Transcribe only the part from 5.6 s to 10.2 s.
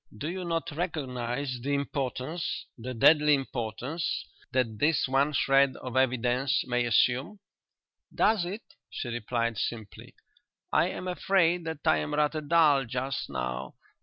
of evidence may assume?" "Does it?" she replied simply.